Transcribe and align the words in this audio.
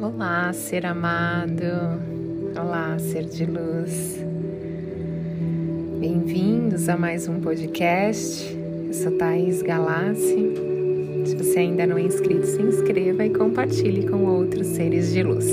Olá, 0.00 0.52
ser 0.52 0.84
amado. 0.84 1.62
Olá, 2.60 2.98
ser 2.98 3.24
de 3.24 3.46
luz. 3.46 4.18
Bem-vindos 6.00 6.88
a 6.88 6.96
mais 6.96 7.28
um 7.28 7.40
podcast. 7.40 8.54
Eu 8.86 8.92
sou 8.92 9.12
Thaís 9.12 9.62
Galassi. 9.62 10.54
Se 11.24 11.36
você 11.36 11.60
ainda 11.60 11.86
não 11.86 11.96
é 11.96 12.02
inscrito, 12.02 12.46
se 12.46 12.60
inscreva 12.60 13.24
e 13.24 13.30
compartilhe 13.30 14.06
com 14.08 14.24
outros 14.24 14.66
seres 14.66 15.12
de 15.12 15.22
luz. 15.22 15.46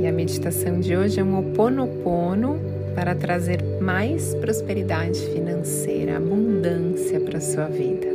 E 0.00 0.06
a 0.06 0.12
meditação 0.12 0.80
de 0.80 0.94
hoje 0.96 1.18
é 1.18 1.24
um 1.24 1.38
oponopono 1.38 2.60
para 2.94 3.14
trazer 3.14 3.62
mais 3.80 4.34
prosperidade 4.34 5.20
financeira, 5.32 6.18
abundância 6.18 7.18
para 7.20 7.40
sua 7.40 7.66
vida. 7.66 8.13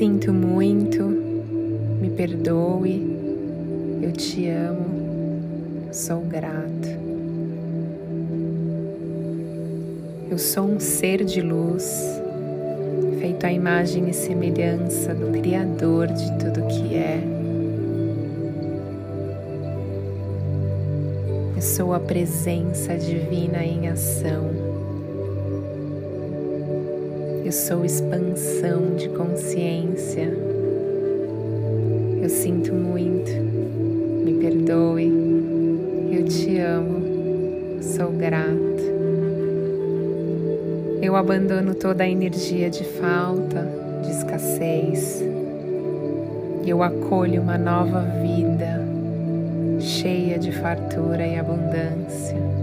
Sinto 0.00 0.32
muito, 0.32 1.02
me 2.00 2.08
perdoe, 2.08 4.00
eu 4.00 4.10
te 4.12 4.48
amo, 4.48 5.92
sou 5.92 6.22
grato. 6.22 6.88
Eu 10.30 10.38
sou 10.38 10.64
um 10.64 10.80
ser 10.80 11.22
de 11.22 11.42
luz, 11.42 12.18
feito 13.18 13.44
à 13.44 13.52
imagem 13.52 14.08
e 14.08 14.14
semelhança 14.14 15.14
do 15.14 15.38
Criador 15.38 16.06
de 16.06 16.38
tudo 16.38 16.66
que 16.66 16.94
é. 16.94 17.22
Eu 21.54 21.60
sou 21.60 21.92
a 21.92 22.00
presença 22.00 22.96
divina 22.96 23.62
em 23.62 23.88
ação. 23.88 24.69
Eu 27.50 27.52
sou 27.52 27.84
expansão 27.84 28.94
de 28.94 29.08
consciência. 29.08 30.32
Eu 32.22 32.28
sinto 32.28 32.72
muito. 32.72 33.28
Me 34.24 34.34
perdoe. 34.34 35.12
Eu 36.12 36.24
te 36.26 36.60
amo. 36.60 37.82
Sou 37.82 38.12
grato. 38.12 38.84
Eu 41.02 41.16
abandono 41.16 41.74
toda 41.74 42.04
a 42.04 42.08
energia 42.08 42.70
de 42.70 42.84
falta, 42.84 43.66
de 44.04 44.12
escassez. 44.12 45.20
Eu 46.64 46.84
acolho 46.84 47.42
uma 47.42 47.58
nova 47.58 48.02
vida 48.22 48.80
cheia 49.80 50.38
de 50.38 50.52
fartura 50.52 51.26
e 51.26 51.36
abundância. 51.36 52.59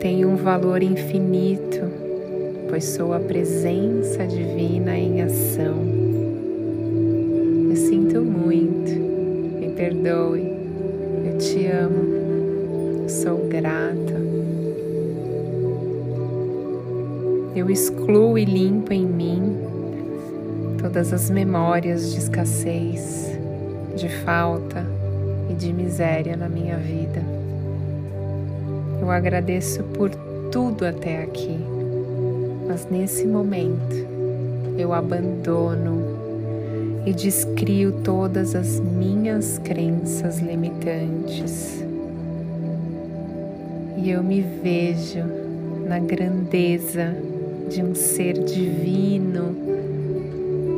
Tenho 0.00 0.30
um 0.30 0.36
valor 0.36 0.82
infinito, 0.82 1.78
pois 2.70 2.84
sou 2.84 3.12
a 3.12 3.20
presença 3.20 4.26
divina 4.26 4.96
em 4.96 5.20
ação. 5.20 5.76
Eu 7.68 7.76
sinto 7.76 8.22
muito, 8.22 8.90
me 9.60 9.68
perdoe, 9.76 10.56
eu 11.26 11.36
te 11.36 11.66
amo, 11.66 13.10
sou 13.10 13.46
grata. 13.46 14.18
Eu 17.54 17.68
excluo 17.68 18.38
e 18.38 18.46
limpo 18.46 18.94
em 18.94 19.04
mim 19.04 19.58
todas 20.80 21.12
as 21.12 21.28
memórias 21.28 22.10
de 22.10 22.20
escassez, 22.20 23.38
de 23.94 24.08
falta 24.24 24.82
e 25.50 25.52
de 25.52 25.74
miséria 25.74 26.38
na 26.38 26.48
minha 26.48 26.78
vida. 26.78 27.39
Eu 29.00 29.10
agradeço 29.10 29.82
por 29.82 30.10
tudo 30.52 30.84
até 30.84 31.22
aqui, 31.22 31.58
mas 32.68 32.86
nesse 32.90 33.26
momento 33.26 33.96
eu 34.76 34.92
abandono 34.92 36.02
e 37.06 37.12
descrio 37.12 37.92
todas 38.04 38.54
as 38.54 38.78
minhas 38.78 39.58
crenças 39.58 40.38
limitantes. 40.38 41.82
E 43.96 44.10
eu 44.10 44.22
me 44.22 44.42
vejo 44.42 45.24
na 45.86 45.98
grandeza 45.98 47.16
de 47.70 47.82
um 47.82 47.94
ser 47.94 48.34
divino, 48.44 49.56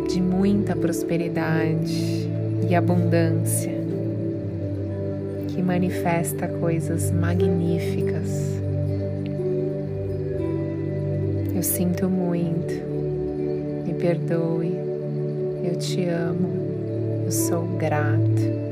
de 0.08 0.20
muita 0.20 0.76
prosperidade 0.76 2.30
e 2.68 2.74
abundância 2.74 3.72
que 5.52 5.60
manifesta 5.60 6.48
coisas 6.48 7.10
magníficas. 7.10 8.50
Eu 11.54 11.62
sinto 11.62 12.08
muito, 12.08 12.72
me 13.86 13.92
perdoe, 13.94 14.72
eu 15.62 15.76
te 15.76 16.08
amo, 16.08 16.48
eu 17.26 17.30
sou 17.30 17.62
grato. 17.76 18.62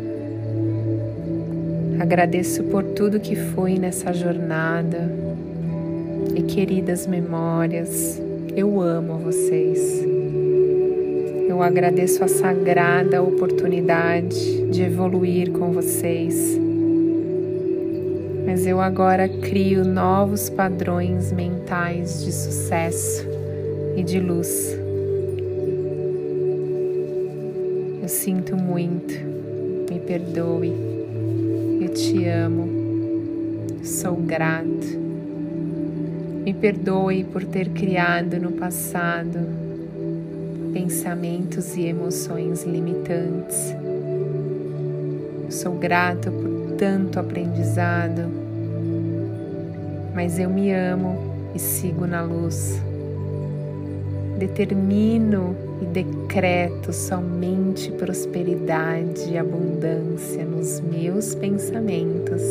Agradeço 2.00 2.64
por 2.64 2.82
tudo 2.82 3.20
que 3.20 3.36
fui 3.36 3.78
nessa 3.78 4.12
jornada 4.14 5.10
e 6.34 6.42
queridas 6.42 7.06
memórias, 7.06 8.20
eu 8.56 8.80
amo 8.80 9.19
vocês. 9.19 10.02
Eu 11.46 11.62
agradeço 11.62 12.24
a 12.24 12.28
sagrada 12.28 13.22
oportunidade 13.22 14.70
de 14.70 14.82
evoluir 14.82 15.50
com 15.50 15.72
vocês 15.72 16.69
mas 18.50 18.66
eu 18.66 18.81
agora 18.81 19.28
crio 19.28 19.84
novos 19.84 20.50
padrões 20.50 21.31
mentais 21.31 22.25
de 22.25 22.33
sucesso 22.33 23.25
e 23.97 24.03
de 24.03 24.19
luz. 24.19 24.77
Eu 28.03 28.09
sinto 28.09 28.56
muito, 28.56 29.15
me 29.88 30.00
perdoe, 30.00 30.72
eu 31.81 31.88
te 31.91 32.27
amo, 32.27 32.69
sou 33.84 34.16
grato. 34.16 34.99
Me 36.44 36.53
perdoe 36.53 37.22
por 37.22 37.44
ter 37.44 37.69
criado 37.69 38.37
no 38.41 38.50
passado 38.50 39.38
pensamentos 40.72 41.77
e 41.77 41.82
emoções 41.82 42.65
limitantes. 42.65 43.77
Sou 45.49 45.77
grato 45.78 46.32
por 46.32 46.72
tanto 46.77 47.21
aprendizado, 47.21 48.39
mas 50.15 50.38
eu 50.38 50.50
me 50.50 50.72
amo 50.72 51.16
e 51.54 51.59
sigo 51.59 52.06
na 52.06 52.22
luz. 52.22 52.81
Determino 54.38 55.54
e 55.82 55.87
decreto 55.87 56.93
somente 56.93 57.91
prosperidade 57.93 59.31
e 59.31 59.38
abundância 59.38 60.44
nos 60.44 60.81
meus 60.81 61.34
pensamentos, 61.34 62.43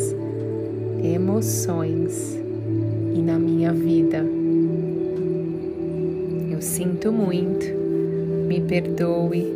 emoções 1.02 2.38
e 3.14 3.20
na 3.20 3.38
minha 3.38 3.72
vida. 3.72 4.24
Eu 6.50 6.62
sinto 6.62 7.10
muito, 7.10 7.66
me 8.46 8.60
perdoe, 8.60 9.46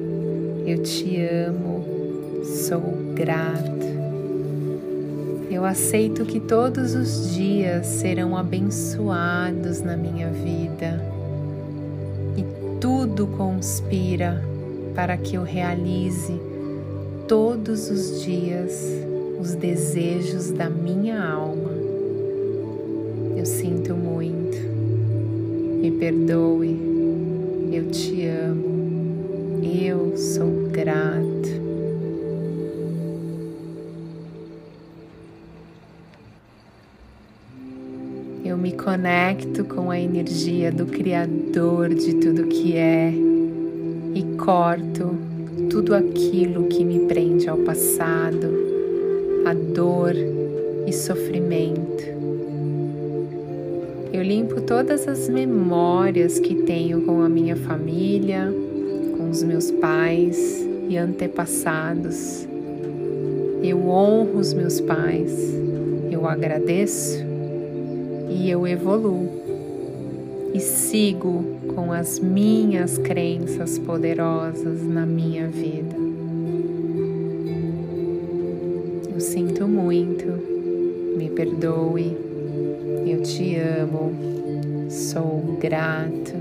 eu 0.66 0.82
te 0.82 1.20
amo, 1.20 1.84
sou 2.44 2.80
grato. 3.14 3.93
Eu 5.54 5.64
aceito 5.64 6.24
que 6.24 6.40
todos 6.40 6.96
os 6.96 7.32
dias 7.32 7.86
serão 7.86 8.36
abençoados 8.36 9.80
na 9.82 9.96
minha 9.96 10.28
vida 10.28 11.00
e 12.36 12.44
tudo 12.80 13.28
conspira 13.28 14.42
para 14.96 15.16
que 15.16 15.36
eu 15.36 15.44
realize 15.44 16.34
todos 17.28 17.88
os 17.88 18.24
dias 18.24 18.84
os 19.40 19.54
desejos 19.54 20.50
da 20.50 20.68
minha 20.68 21.22
alma. 21.24 21.70
Eu 23.36 23.46
sinto 23.46 23.94
muito, 23.94 24.58
me 25.80 25.92
perdoe, 25.92 26.76
eu 27.70 27.92
te 27.92 28.26
amo, 28.26 29.62
eu 29.62 30.16
sou 30.16 30.68
grato. 30.72 31.43
Conecto 38.74 39.64
com 39.64 39.90
a 39.90 39.98
energia 39.98 40.70
do 40.70 40.86
Criador 40.86 41.94
de 41.94 42.14
tudo 42.14 42.46
que 42.46 42.76
é 42.76 43.12
e 44.14 44.22
corto 44.36 45.16
tudo 45.70 45.94
aquilo 45.94 46.66
que 46.68 46.84
me 46.84 47.00
prende 47.06 47.48
ao 47.48 47.58
passado, 47.58 48.48
a 49.44 49.54
dor 49.54 50.14
e 50.86 50.92
sofrimento. 50.92 52.04
Eu 54.12 54.22
limpo 54.22 54.60
todas 54.60 55.08
as 55.08 55.28
memórias 55.28 56.38
que 56.38 56.54
tenho 56.62 57.02
com 57.02 57.22
a 57.22 57.28
minha 57.28 57.56
família, 57.56 58.52
com 59.16 59.30
os 59.30 59.42
meus 59.42 59.70
pais 59.70 60.64
e 60.88 60.96
antepassados. 60.96 62.46
Eu 63.62 63.88
honro 63.88 64.38
os 64.38 64.52
meus 64.52 64.80
pais, 64.80 65.32
eu 66.10 66.26
agradeço 66.28 67.23
e 68.28 68.50
eu 68.50 68.66
evoluo 68.66 69.28
e 70.54 70.60
sigo 70.60 71.44
com 71.74 71.92
as 71.92 72.20
minhas 72.20 72.96
crenças 72.96 73.76
poderosas 73.78 74.82
na 74.84 75.04
minha 75.04 75.48
vida. 75.48 75.96
Eu 79.12 79.20
sinto 79.20 79.66
muito, 79.66 80.26
me 81.16 81.28
perdoe, 81.30 82.16
eu 83.04 83.20
te 83.22 83.56
amo, 83.56 84.12
sou 84.88 85.58
grato. 85.60 86.34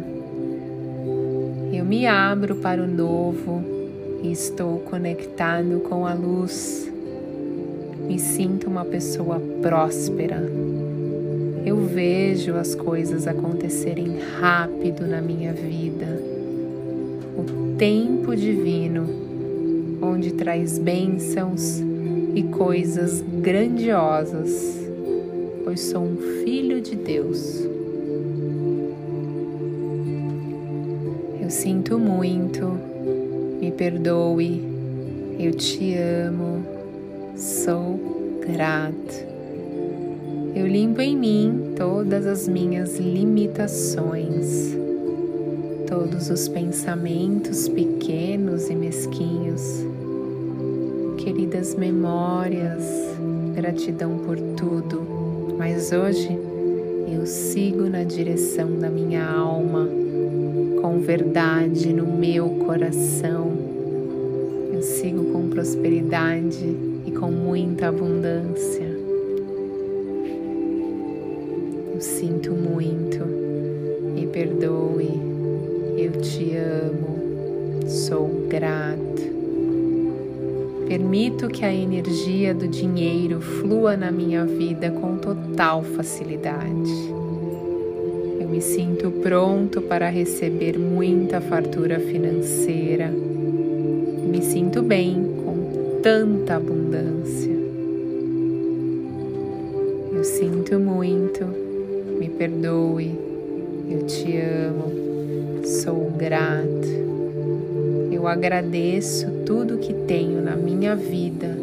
Eu 1.74 1.84
me 1.84 2.06
abro 2.06 2.56
para 2.58 2.84
o 2.84 2.88
novo 2.88 3.64
e 4.22 4.32
estou 4.32 4.80
conectado 4.80 5.80
com 5.90 6.06
a 6.06 6.14
luz. 6.14 6.88
Me 8.08 8.20
sinto 8.20 8.68
uma 8.68 8.86
pessoa 8.86 9.42
próspera 9.62 10.42
eu 11.65 11.77
vejo 11.77 12.56
as 12.56 12.75
coisas 12.75 13.25
acontecerem 13.25 14.19
rápido 14.39 15.07
na 15.07 15.21
minha 15.21 15.54
vida. 15.54 16.21
O 17.38 17.75
tempo 17.77 18.36
divino, 18.36 19.07
onde 20.01 20.33
traz 20.33 20.77
bênçãos 20.77 21.81
e 22.36 22.44
coisas 22.44 23.24
grandiosas, 23.42 24.77
pois 25.63 25.80
sou 25.80 26.04
um 26.04 26.18
filho 26.44 26.81
de 26.81 26.95
Deus. 26.95 27.62
Eu 31.42 31.50
sinto 31.50 31.98
muito, 31.98 32.77
me 33.60 33.71
perdoe, 33.71 34.62
eu 35.39 35.54
te 35.54 35.95
amo, 35.95 36.65
sou 37.38 38.39
grato. 38.45 39.33
Eu 40.56 40.68
limpo 40.68 41.02
em 41.02 41.18
mim 41.18 41.74
todas 41.76 42.28
as 42.28 42.48
minhas 42.48 43.00
limitações, 43.00 44.78
todos 45.88 46.30
os 46.30 46.48
pensamentos 46.48 47.68
pequenos 47.68 48.70
e 48.70 48.76
mesquinhos, 48.76 49.84
queridas 51.18 51.74
memórias, 51.74 52.84
gratidão 53.56 54.20
por 54.20 54.38
tudo, 54.56 55.02
mas 55.58 55.92
hoje 55.92 56.38
eu 57.12 57.26
sigo 57.26 57.90
na 57.90 58.04
direção 58.04 58.78
da 58.78 58.92
minha 58.92 59.26
alma, 59.26 59.90
com 60.80 61.00
verdade 61.00 61.92
no 61.92 62.06
meu 62.06 62.48
coração. 62.64 63.52
Eu 64.72 64.84
sigo 64.84 65.32
com 65.32 65.50
prosperidade 65.50 66.78
e 67.08 67.12
com 67.12 67.32
muita 67.32 67.88
abundância. 67.88 68.93
Sinto 72.04 72.52
muito, 72.52 73.26
me 74.14 74.28
perdoe, 74.28 75.10
eu 75.98 76.12
te 76.22 76.54
amo, 76.58 77.88
sou 77.88 78.46
grato. 78.50 79.24
Permito 80.86 81.48
que 81.48 81.64
a 81.64 81.74
energia 81.74 82.54
do 82.54 82.68
dinheiro 82.68 83.40
flua 83.40 83.96
na 83.96 84.12
minha 84.12 84.46
vida 84.46 84.92
com 84.92 85.18
total 85.18 85.82
facilidade. 85.82 86.92
Eu 88.40 88.50
me 88.50 88.62
sinto 88.62 89.10
pronto 89.10 89.82
para 89.82 90.10
receber 90.10 90.78
muita 90.78 91.40
fartura 91.40 92.02
financeira. 92.02 93.10
Me 93.10 94.42
sinto 94.42 94.82
bem 94.82 95.24
com 95.46 96.02
tanta 96.02 96.58
abundância. 96.58 97.54
Eu 100.12 100.24
sinto 100.26 100.78
muito 100.78 101.62
me 102.24 102.30
perdoe, 102.30 103.20
eu 103.90 104.08
te 104.08 104.38
amo, 104.38 105.66
sou 105.66 106.10
grato. 106.12 106.88
Eu 108.10 108.25
agradeço 108.28 109.30
tudo 109.46 109.78
que 109.78 109.94
tenho 109.94 110.42
na 110.42 110.56
minha 110.56 110.96
vida 110.96 111.58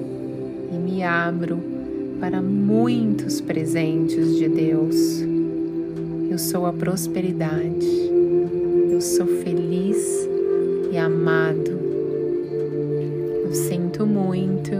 e 0.70 0.76
me 0.76 1.02
abro 1.02 1.58
para 2.20 2.42
muitos 2.42 3.40
presentes 3.40 4.36
de 4.36 4.50
Deus. 4.50 5.22
Eu 6.30 6.36
sou 6.36 6.66
a 6.66 6.74
prosperidade, 6.74 8.10
eu 8.90 9.00
sou 9.00 9.26
feliz 9.26 10.28
e 10.92 10.98
amado. 10.98 11.70
Eu 13.46 13.54
sinto 13.54 14.04
muito, 14.04 14.72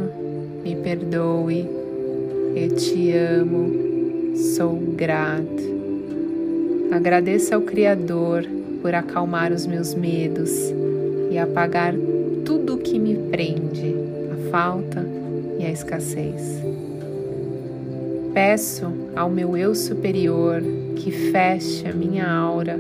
me 0.63 0.77
perdoe, 0.77 1.67
eu 2.55 2.69
te 2.77 3.13
amo 3.13 3.91
Sou 4.41 4.75
grato. 4.97 5.70
Agradeço 6.91 7.55
ao 7.55 7.61
Criador 7.61 8.45
por 8.83 8.95
acalmar 8.95 9.53
os 9.53 9.65
meus 9.65 9.95
medos 9.95 10.51
e 11.31 11.39
apagar 11.39 11.95
tudo 12.45 12.75
o 12.75 12.79
que 12.79 12.99
me 12.99 13.15
prende, 13.31 13.95
a 14.33 14.51
falta 14.51 15.07
e 15.59 15.65
a 15.65 15.71
escassez. 15.71 16.61
Peço 18.35 18.93
ao 19.15 19.31
meu 19.31 19.57
eu 19.57 19.75
superior 19.75 20.63
que 20.97 21.11
feche 21.11 21.87
a 21.87 21.93
minha 21.93 22.29
aura, 22.29 22.77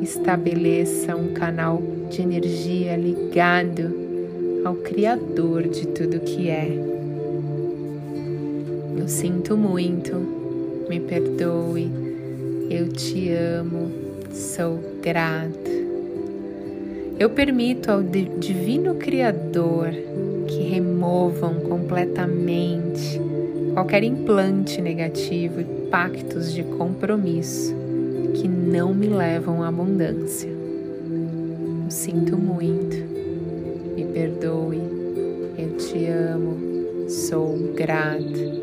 estabeleça 0.00 1.16
um 1.16 1.32
canal 1.32 1.82
de 2.10 2.22
energia 2.22 2.96
ligado 2.96 3.92
ao 4.64 4.76
Criador 4.76 5.64
de 5.64 5.88
tudo 5.88 6.20
que 6.20 6.48
é. 6.48 6.68
Eu 8.96 9.08
sinto 9.08 9.56
muito 9.56 10.42
me 10.88 11.00
perdoe, 11.00 11.90
eu 12.70 12.88
te 12.88 13.30
amo, 13.32 13.90
sou 14.30 14.78
grato. 15.02 15.70
Eu 17.18 17.30
permito 17.30 17.90
ao 17.90 18.02
Divino 18.02 18.94
Criador 18.94 19.90
que 20.46 20.62
removam 20.62 21.54
completamente 21.60 23.20
qualquer 23.74 24.02
implante 24.02 24.80
negativo 24.80 25.60
e 25.60 25.64
pactos 25.90 26.52
de 26.52 26.62
compromisso 26.62 27.74
que 28.34 28.48
não 28.48 28.94
me 28.94 29.06
levam 29.06 29.62
à 29.62 29.68
abundância. 29.68 30.48
Eu 30.48 31.90
sinto 31.90 32.36
muito, 32.36 32.96
me 33.94 34.04
perdoe, 34.06 34.80
eu 35.58 35.76
te 35.76 36.06
amo, 36.06 37.08
sou 37.08 37.56
grato. 37.74 38.62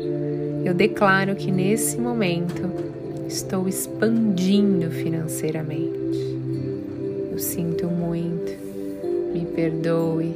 Eu 0.64 0.74
declaro 0.74 1.34
que 1.34 1.50
nesse 1.50 1.98
momento 1.98 2.89
estou 3.30 3.68
expandindo 3.68 4.90
financeiramente. 4.90 6.18
Eu 7.30 7.38
sinto 7.38 7.86
muito, 7.86 8.52
me 9.32 9.46
perdoe, 9.54 10.34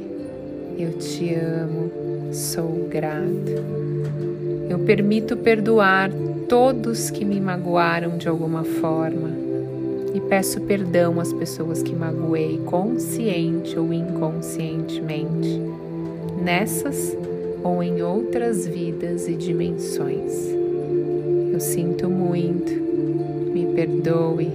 eu 0.79 0.93
te 0.93 1.35
amo, 1.35 1.91
sou 2.31 2.87
grato. 2.89 3.51
Eu 4.69 4.79
permito 4.79 5.35
perdoar 5.35 6.09
todos 6.47 7.09
que 7.09 7.25
me 7.25 7.41
magoaram 7.41 8.17
de 8.17 8.29
alguma 8.29 8.63
forma 8.63 9.29
e 10.13 10.21
peço 10.21 10.61
perdão 10.61 11.19
às 11.19 11.33
pessoas 11.33 11.83
que 11.83 11.93
magoei 11.93 12.61
consciente 12.65 13.77
ou 13.77 13.91
inconscientemente. 13.91 15.61
Nessas 16.41 17.17
ou 17.61 17.83
em 17.83 18.01
outras 18.01 18.65
vidas 18.65 19.27
e 19.27 19.33
dimensões. 19.33 20.55
Eu 21.55 21.59
sinto 21.61 22.09
muito, 22.09 22.84
me 23.55 23.67
perdoe, 23.67 24.51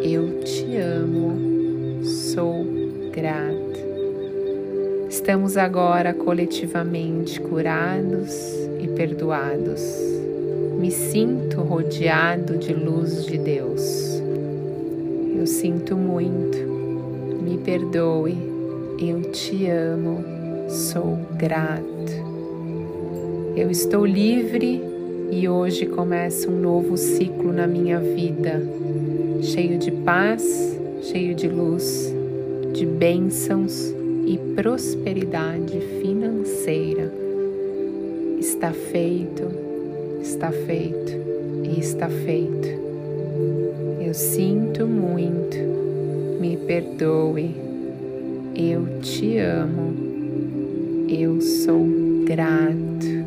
eu 0.00 0.38
te 0.44 0.76
amo, 0.76 2.04
sou 2.04 2.64
grato. 3.12 3.80
Estamos 5.10 5.56
agora 5.56 6.14
coletivamente 6.14 7.40
curados 7.40 8.30
e 8.78 8.86
perdoados. 8.86 9.82
Me 10.78 10.88
sinto 10.92 11.62
rodeado 11.62 12.56
de 12.58 12.72
luz 12.72 13.26
de 13.26 13.38
Deus. 13.38 14.22
Eu 15.36 15.44
sinto 15.44 15.96
muito, 15.96 16.58
me 17.42 17.58
perdoe, 17.58 18.38
eu 19.00 19.32
te 19.32 19.68
amo, 19.68 20.22
sou 20.68 21.18
grato. 21.36 21.84
Eu 23.56 23.68
estou 23.68 24.06
livre 24.06 24.94
e 25.30 25.48
hoje 25.48 25.86
começa 25.86 26.48
um 26.50 26.60
novo 26.60 26.96
ciclo 26.96 27.52
na 27.52 27.66
minha 27.66 27.98
vida, 27.98 28.62
cheio 29.42 29.78
de 29.78 29.90
paz, 29.90 30.78
cheio 31.02 31.34
de 31.34 31.48
luz, 31.48 32.14
de 32.72 32.86
bênçãos 32.86 33.92
e 34.24 34.38
prosperidade 34.54 35.80
financeira. 36.00 37.12
Está 38.38 38.72
feito, 38.72 39.42
está 40.22 40.52
feito 40.52 41.12
e 41.64 41.80
está 41.80 42.08
feito. 42.08 42.68
Eu 44.00 44.14
sinto 44.14 44.86
muito, 44.86 45.56
me 46.40 46.56
perdoe, 46.56 47.54
eu 48.54 49.00
te 49.00 49.38
amo, 49.38 49.94
eu 51.08 51.40
sou 51.40 51.84
grato. 52.24 53.25